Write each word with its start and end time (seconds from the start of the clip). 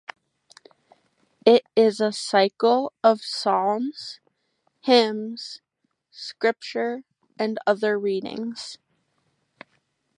It 1.45 1.61
is 1.75 1.99
a 1.99 2.11
cycle 2.11 2.91
of 3.03 3.21
psalms, 3.21 4.19
hymns, 4.79 5.61
scripture 6.09 7.03
and 7.37 7.59
other 7.67 7.99
readings. 7.99 8.79